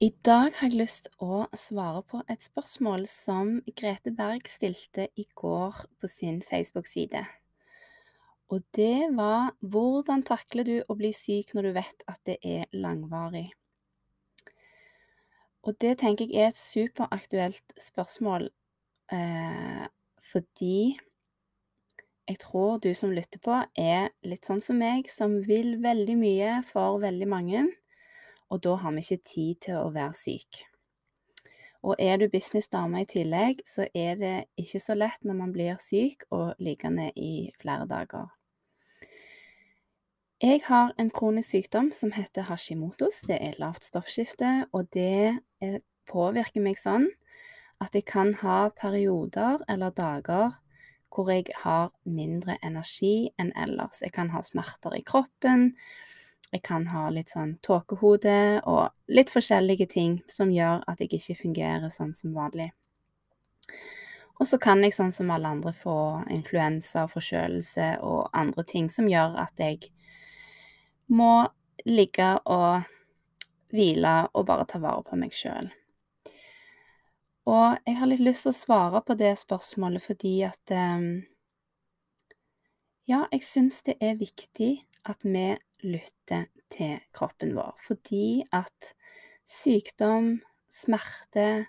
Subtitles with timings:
[0.00, 5.26] I dag har jeg lyst å svare på et spørsmål som Grete Berg stilte i
[5.36, 7.20] går på sin Facebook-side.
[8.48, 12.64] Og det var hvordan takler du å bli syk når du vet at det er
[12.72, 13.50] langvarig?
[15.68, 18.48] Og det tenker jeg er et superaktuelt spørsmål,
[19.12, 19.84] eh,
[20.32, 20.96] fordi
[22.24, 26.56] jeg tror du som lytter på, er litt sånn som meg, som vil veldig mye
[26.72, 27.66] for veldig mange
[28.50, 30.64] og da har vi ikke tid til å være syk.
[31.80, 35.78] Og er du businessdame i tillegg, så er det ikke så lett når man blir
[35.80, 38.28] syk og liggende i flere dager.
[40.40, 43.22] Jeg har en kronisk sykdom som heter hashimotos.
[43.28, 45.40] Det er lavt stoffskifte, og det
[46.08, 47.08] påvirker meg sånn
[47.80, 50.56] at jeg kan ha perioder eller dager
[51.10, 54.00] hvor jeg har mindre energi enn ellers.
[54.04, 55.72] Jeg kan ha smerter i kroppen,
[56.50, 61.38] jeg kan ha litt sånn tåkehode og litt forskjellige ting som gjør at jeg ikke
[61.44, 62.72] fungerer sånn som vanlig.
[64.40, 68.88] Og så kan jeg sånn som alle andre få influensa og forkjølelse og andre ting
[68.90, 69.92] som gjør at jeg
[71.12, 71.44] må
[71.86, 72.88] ligge og
[73.70, 75.70] hvile og bare ta vare på meg sjøl.
[77.50, 81.10] Og jeg har litt lyst til å svare på det spørsmålet fordi at um,
[83.08, 87.76] Ja, jeg syns det er viktig at vi lytter til kroppen vår.
[87.82, 88.92] Fordi at
[89.48, 90.38] sykdom,
[90.70, 91.66] smerte,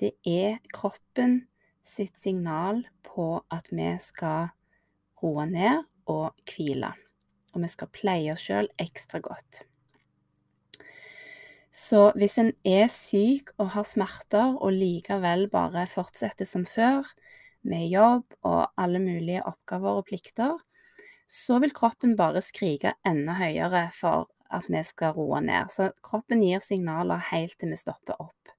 [0.00, 1.42] det er kroppen
[1.84, 4.52] sitt signal på at vi skal
[5.22, 6.92] roe ned og hvile.
[7.54, 9.64] Og vi skal pleie oss sjøl ekstra godt.
[11.78, 17.06] Så hvis en er syk og har smerter, og likevel bare fortsetter som før,
[17.68, 20.56] med jobb og alle mulige oppgaver og plikter,
[21.28, 25.68] så vil kroppen bare skrike enda høyere for at vi skal roe ned.
[25.68, 28.54] Så kroppen gir signaler helt til vi stopper opp.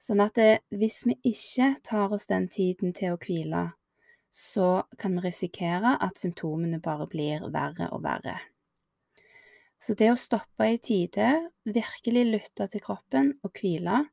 [0.00, 3.66] Sånn at det, hvis vi ikke tar oss den tiden til å hvile,
[4.30, 8.38] så kan vi risikere at symptomene bare blir verre og verre.
[9.80, 14.04] Så det å stoppe i tide, virkelig lytte til kroppen og hvile,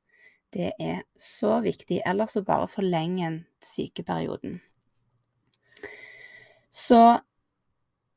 [0.55, 4.61] det er så viktig, ellers så bare forlenger en sykeperioden.
[6.71, 7.19] Så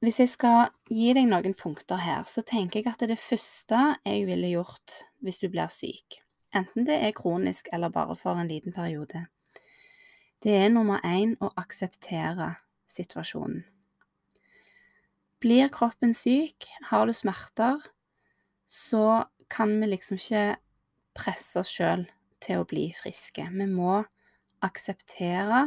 [0.00, 3.22] hvis jeg skal gi deg noen punkter her, så tenker jeg at det er det
[3.22, 6.20] første jeg ville gjort hvis du blir syk,
[6.56, 9.26] enten det er kronisk eller bare for en liten periode,
[10.40, 12.54] det er nummer én å akseptere
[12.88, 13.66] situasjonen.
[15.40, 17.76] Blir kroppen syk, har du smerter,
[18.68, 20.56] så kan vi liksom ikke
[21.16, 22.06] presse oss sjøl
[22.40, 23.44] til å bli friske.
[23.52, 24.02] Vi må
[24.64, 25.66] akseptere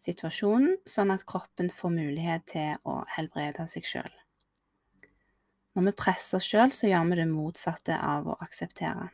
[0.00, 4.12] situasjonen, sånn at kroppen får mulighet til å helbrede seg sjøl.
[5.74, 9.08] Når vi presser sjøl, så gjør vi det motsatte av å akseptere.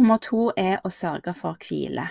[0.00, 2.04] Nummer to er å sørge for hvile.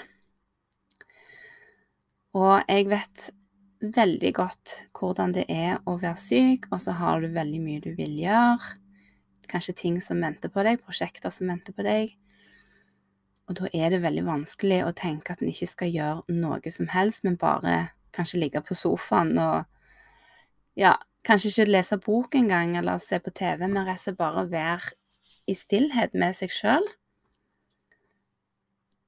[2.38, 3.30] Og jeg vet
[3.82, 7.92] veldig godt hvordan det er å være syk, og så har du veldig mye du
[7.98, 8.78] vil gjøre.
[9.52, 12.14] Kanskje ting som venter på deg, prosjekter som venter på deg.
[13.52, 16.88] Og da er det veldig vanskelig å tenke at en ikke skal gjøre noe som
[16.94, 19.66] helst, men bare kanskje ligge på sofaen og
[20.80, 20.94] ja,
[21.28, 24.94] kanskje ikke lese bok engang eller se på TV, men rett og slett bare være
[25.52, 26.88] i stillhet med seg sjøl.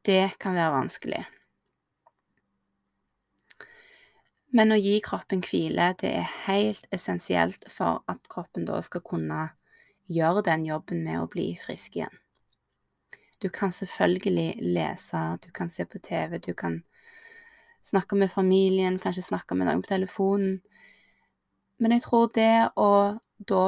[0.03, 1.21] Det kan være vanskelig.
[4.51, 9.47] Men å gi kroppen hvile, det er helt essensielt for at kroppen da skal kunne
[10.11, 12.19] gjøre den jobben med å bli frisk igjen.
[13.43, 16.83] Du kan selvfølgelig lese, du kan se på TV, du kan
[17.83, 20.61] snakke med familien, kanskje snakke med noen på telefonen.
[21.83, 23.65] Men jeg tror det å da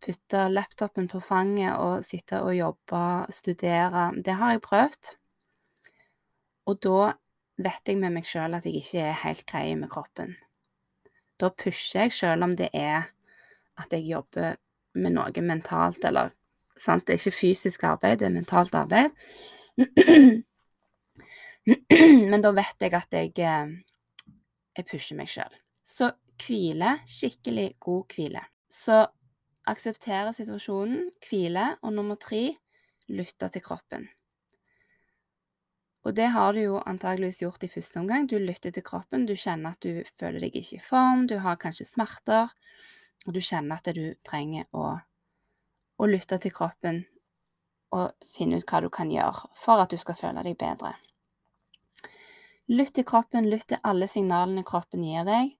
[0.00, 3.02] putte laptopen på fanget og sitte og jobbe,
[3.34, 5.12] studere, det har jeg prøvd.
[6.70, 7.12] Og da
[7.58, 10.36] vet jeg med meg sjøl at jeg ikke er helt grei med kroppen.
[11.38, 13.10] Da pusher jeg sjøl om det er
[13.78, 14.56] at jeg jobber
[14.98, 16.32] med noe mentalt eller
[16.78, 17.06] Sant?
[17.06, 19.10] Det er ikke fysisk arbeid, det er mentalt arbeid.
[22.30, 23.68] Men da vet jeg at jeg, eh,
[24.78, 25.54] jeg pusher meg sjøl.
[25.84, 28.42] Så hvile, skikkelig god hvile.
[28.70, 29.02] Så
[29.68, 32.56] akseptere situasjonen, hvile, og nummer tre
[33.08, 34.08] lytte til kroppen.
[36.06, 38.28] Og det har du jo antageligvis gjort i første omgang.
[38.30, 41.58] Du lytter til kroppen, du kjenner at du føler deg ikke i form, du har
[41.60, 42.52] kanskje smerter,
[43.26, 44.94] og du kjenner at du trenger å,
[45.98, 47.02] å lytte til kroppen
[47.94, 50.94] og finne ut hva du kan gjøre for at du skal føle deg bedre.
[52.68, 55.54] Lytt til kroppen, lytt til alle signalene kroppen gir deg,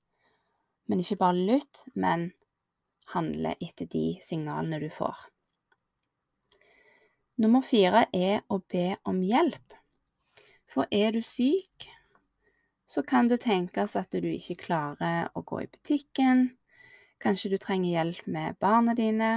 [0.89, 2.31] men ikke bare lytt, men
[3.15, 5.25] handle etter de signalene du får.
[7.41, 9.77] Nummer fire er å be om hjelp.
[10.69, 11.87] For er du syk,
[12.89, 16.51] så kan det tenkes at du ikke klarer å gå i butikken.
[17.23, 19.31] Kanskje du trenger hjelp med barna dine.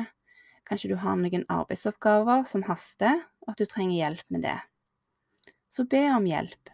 [0.68, 4.58] Kanskje du har noen arbeidsoppgaver som haster, og at du trenger hjelp med det.
[5.72, 6.72] Så be om hjelp.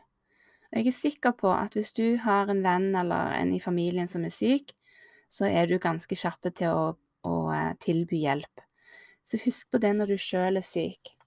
[0.68, 4.10] Og jeg er sikker på at hvis du har en venn eller en i familien
[4.10, 4.74] som er syk,
[5.30, 6.88] så er du ganske kjappe til å,
[7.28, 8.63] å eh, tilby hjelp.
[9.28, 11.18] Så husk på det når du sjøl er syk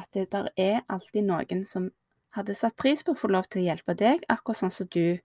[0.00, 1.90] at det der er alltid noen som
[2.36, 5.18] hadde satt pris på å få lov til å hjelpe deg, akkurat sånn som du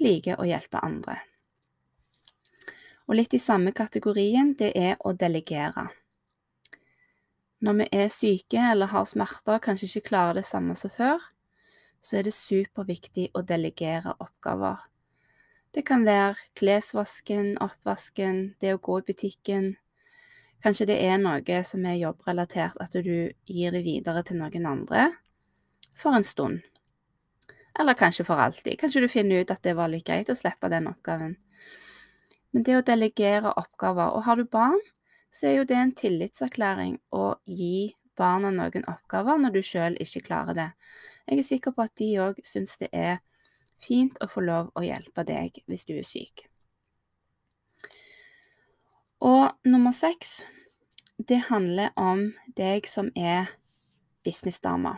[0.00, 1.20] liker å hjelpe andre.
[3.08, 5.88] Og litt i samme kategorien, det er å delegere.
[7.64, 11.22] Når vi er syke eller har smerter, og kanskje ikke klarer det samme som før,
[12.00, 14.82] så er det superviktig å delegere oppgaver.
[15.74, 19.72] Det kan være klesvasken, oppvasken, det å gå i butikken,
[20.64, 25.10] Kanskje det er noe som er jobbrelatert, at du gir det videre til noen andre
[25.92, 26.62] for en stund.
[27.76, 28.78] Eller kanskje for alltid.
[28.80, 31.34] Kanskje du finner ut at det var litt greit å slippe den oppgaven.
[32.54, 34.80] Men det å delegere oppgaver Og har du barn,
[35.34, 40.22] så er jo det en tillitserklæring å gi barna noen oppgaver når du sjøl ikke
[40.28, 40.68] klarer det.
[41.26, 43.16] Jeg er sikker på at de òg syns det er
[43.82, 46.44] fint å få lov å hjelpe deg hvis du er syk.
[49.24, 50.44] Og nummer seks,
[51.18, 53.50] det handler om deg som er
[54.22, 54.94] businessdame.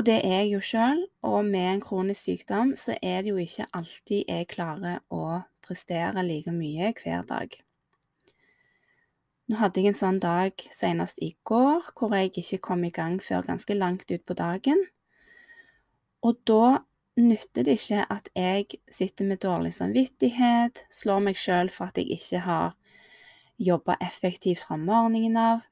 [0.00, 3.40] Og det er jeg jo sjøl, og med en kronisk sykdom så er det jo
[3.42, 7.52] ikke alltid jeg klarer å prestere like mye hver dag.
[9.44, 13.18] Nå hadde jeg en sånn dag senest i går hvor jeg ikke kom i gang
[13.20, 14.80] før ganske langt ut på dagen.
[16.24, 16.80] Og da
[17.20, 22.16] nytter det ikke at jeg sitter med dårlig samvittighet, slår meg sjøl for at jeg
[22.16, 22.72] ikke har
[23.60, 25.68] jobba effektivt fra morgenen av.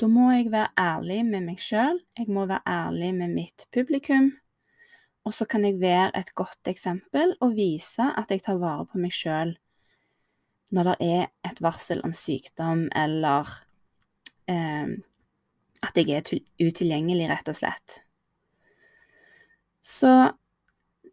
[0.00, 4.32] Da må jeg være ærlig med meg sjøl, jeg må være ærlig med mitt publikum.
[5.22, 8.98] Og så kan jeg være et godt eksempel og vise at jeg tar vare på
[9.02, 9.54] meg sjøl
[10.72, 13.48] når det er et varsel om sykdom eller
[14.48, 14.94] eh,
[15.82, 16.30] at jeg er
[16.62, 17.98] utilgjengelig, rett og slett.
[19.82, 20.32] Så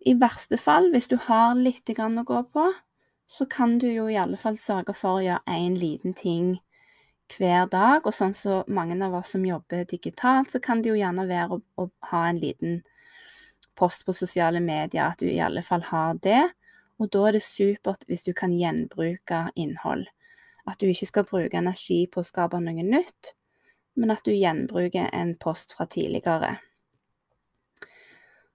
[0.07, 2.65] i verste fall, hvis du har litt å gå på,
[3.25, 6.55] så kan du jo i alle fall sørge for å gjøre én liten ting
[7.37, 8.05] hver dag.
[8.05, 11.27] Og sånn som så mange av oss som jobber digitalt, så kan det jo gjerne
[11.29, 12.81] være å, å, ha en liten
[13.79, 16.41] post på sosiale medier, at du i alle fall har det.
[16.99, 20.07] Og da er det supert hvis du kan gjenbruke innhold.
[20.67, 23.35] At du ikke skal bruke energi på å skape noe nytt,
[23.95, 26.57] men at du gjenbruker en post fra tidligere.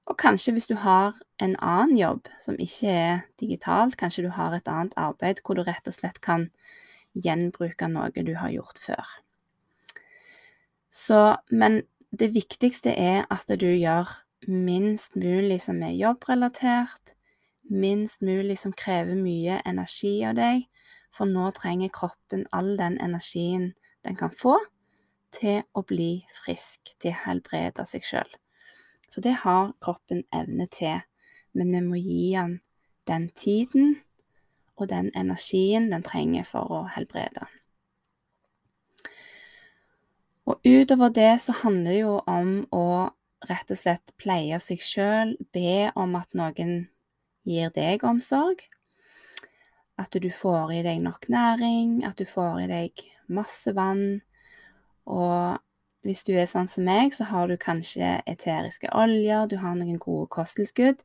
[0.04, 4.52] Og kanskje hvis du har en annen jobb som ikke er digitalt, kanskje du har
[4.52, 6.50] et annet arbeid hvor du rett og slett kan
[7.14, 9.14] gjenbruke noe du har gjort før.
[10.94, 11.82] Så, men
[12.14, 14.10] det viktigste er at du gjør
[14.46, 17.14] minst mulig som er jobbrelatert,
[17.70, 20.68] minst mulig som krever mye energi av deg,
[21.14, 23.72] for nå trenger kroppen all den energien
[24.04, 24.58] den kan få
[25.34, 28.30] til å bli frisk, til å helbrede seg sjøl.
[29.10, 31.02] For det har kroppen evne til,
[31.54, 32.58] men vi må gi den
[33.06, 33.96] den tiden
[34.76, 37.46] og den energien den trenger for å helbrede.
[40.44, 42.86] Og utover det så handler det jo om å
[43.48, 46.86] rett og slett pleie seg sjøl, be om at noen
[47.48, 48.64] gir deg omsorg.
[50.00, 54.22] At du får i deg nok næring, at du får i deg masse vann,
[55.06, 55.60] og
[56.04, 60.00] hvis du er sånn som meg, så har du kanskje eteriske oljer, du har noen
[60.02, 61.04] gode kosttilskudd,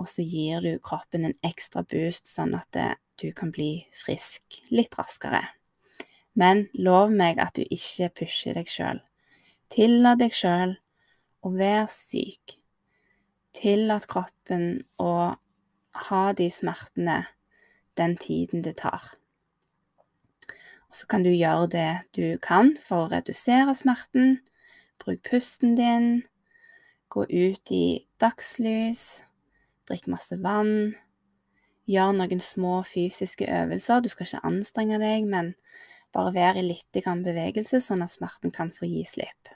[0.00, 4.62] og så gir du kroppen en ekstra boost, sånn at det, du kan bli frisk
[4.72, 5.42] litt raskere.
[6.32, 9.02] Men lov meg at du ikke pusher deg sjøl.
[9.70, 10.78] Tillat deg sjøl
[11.44, 12.56] å være syk.
[13.56, 15.12] Tillat kroppen å
[16.08, 17.24] ha de smertene
[17.98, 19.02] den tiden det tar.
[20.90, 24.40] Og så kan du gjøre det du kan for å redusere smerten.
[25.02, 26.22] Bruk pusten din.
[27.10, 29.22] Gå ut i dagslys.
[29.90, 30.92] Drikk masse vann.
[31.90, 34.04] Gjør noen små fysiske øvelser.
[34.04, 35.56] Du skal ikke anstrenge deg, men
[36.14, 39.50] bare være i litt bevegelse, sånn at smerten kan få gi slipp.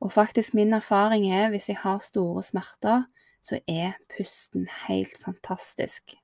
[0.00, 3.04] Og faktisk min erfaring er hvis jeg har store smerter,
[3.42, 6.14] så er pusten helt fantastisk.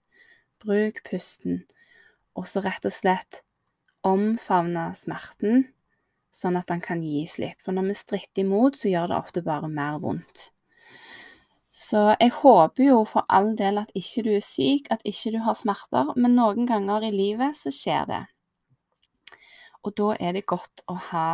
[0.62, 1.64] Bruk pusten,
[2.36, 3.42] og så rett og slett
[4.06, 5.66] omfavne smerten,
[6.30, 7.58] sånn at den kan gi slipp.
[7.64, 10.50] For når vi stritter imot, så gjør det ofte bare mer vondt.
[11.76, 15.42] Så jeg håper jo for all del at ikke du er syk, at ikke du
[15.45, 18.23] har smerter, men noen ganger i livet så skjer det.
[19.85, 21.28] Og da er det godt å ha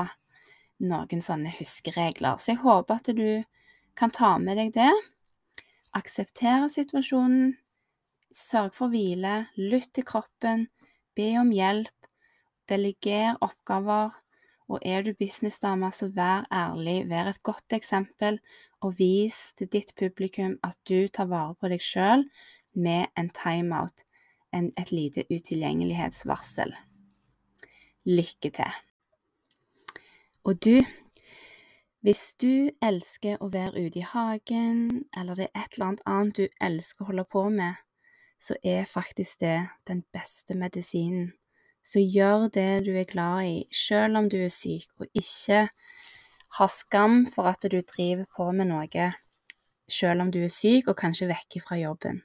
[0.83, 2.41] noen sånne huskeregler.
[2.43, 3.45] Så jeg håper at du
[3.95, 4.91] kan ta med deg det.
[5.95, 7.55] Akseptere situasjonen.
[8.33, 9.47] Sørg for hvile.
[9.61, 10.67] Lytt til kroppen.
[11.15, 12.11] Be om hjelp.
[12.69, 14.19] Deleger oppgaver.
[14.73, 18.39] Og er du businessdame, så vær ærlig, vær et godt eksempel,
[18.81, 22.25] og vis til ditt publikum at du tar vare på deg sjøl
[22.73, 24.07] med en timeout,
[24.57, 26.73] en, et lite utilgjengelighetsvarsel.
[28.09, 28.81] Lykke til!
[30.49, 30.81] Og du,
[32.01, 36.41] hvis du elsker å være ute i hagen, eller det er et eller annet annet
[36.41, 37.85] du elsker å holde på med,
[38.43, 41.31] så er faktisk det den beste medisinen.
[41.83, 45.67] Så gjør det du er glad i, selv om du er syk, og ikke
[46.59, 49.11] ha skam for at du driver på med noe
[49.93, 52.23] selv om du er syk og kanskje vekke fra jobben.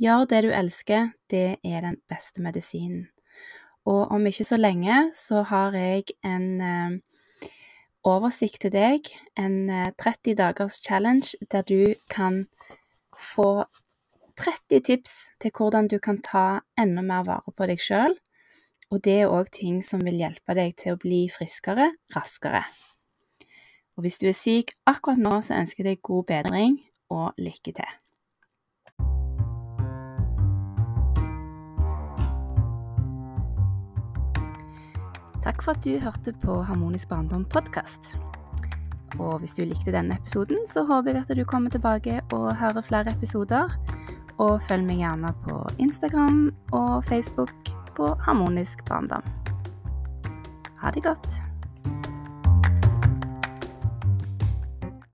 [0.00, 3.08] Gjør det du elsker, det er den beste medisinen.
[3.86, 6.96] Og om ikke så lenge så har jeg en eh,
[8.04, 9.68] oversikt til deg, en
[10.00, 12.46] 30 eh, dagers challenge der du kan
[13.14, 13.64] få
[14.40, 18.16] 30 tips til hvordan du kan ta enda mer vare på deg sjøl.
[18.92, 22.64] Og det er òg ting som vil hjelpe deg til å bli friskere raskere.
[23.94, 26.80] Og hvis du er syk akkurat nå, så ønsker jeg deg god bedring
[27.14, 27.92] og lykke til.
[35.44, 38.14] Takk for at du hørte på Harmonisk barndom podkast.
[39.20, 42.82] Og hvis du likte denne episoden, så håper jeg at du kommer tilbake og hører
[42.82, 43.76] flere episoder.
[44.40, 49.22] Og følg meg gjerne på Instagram og Facebook på Harmonisk barndom.
[50.80, 51.28] Ha det godt.